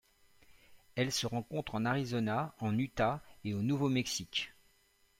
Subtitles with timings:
[0.95, 4.51] Elle se rencontre en Arizona, en Utah et au Nouveau-Mexique.